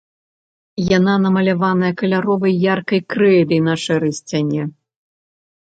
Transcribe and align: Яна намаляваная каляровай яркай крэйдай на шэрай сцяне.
Яна 0.97 1.13
намаляваная 1.25 1.91
каляровай 1.99 2.57
яркай 2.73 3.01
крэйдай 3.17 3.63
на 3.69 3.73
шэрай 3.85 4.13
сцяне. 4.23 4.63